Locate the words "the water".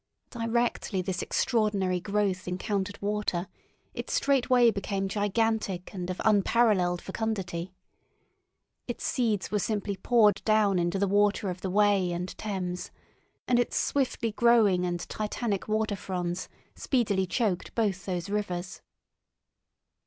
10.97-11.51